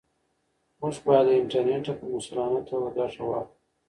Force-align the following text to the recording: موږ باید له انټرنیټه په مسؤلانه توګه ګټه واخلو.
موږ 0.79 0.95
باید 1.05 1.25
له 1.27 1.33
انټرنیټه 1.41 1.93
په 1.99 2.05
مسؤلانه 2.13 2.59
توګه 2.69 2.87
ګټه 2.97 3.21
واخلو. 3.25 3.51